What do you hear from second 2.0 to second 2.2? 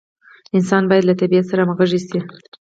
شي.